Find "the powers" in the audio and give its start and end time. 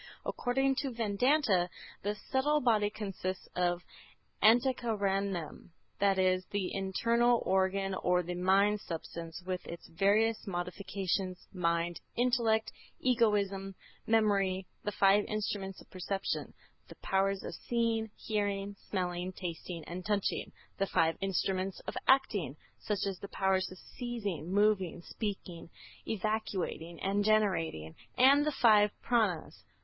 16.87-17.43, 23.19-23.71